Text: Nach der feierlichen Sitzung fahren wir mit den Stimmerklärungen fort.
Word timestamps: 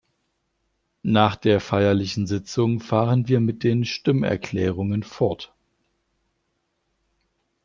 Nach 1.03 1.35
der 1.35 1.59
feierlichen 1.59 2.25
Sitzung 2.25 2.79
fahren 2.79 3.27
wir 3.27 3.39
mit 3.39 3.63
den 3.63 3.85
Stimmerklärungen 3.85 5.03
fort. 5.03 5.53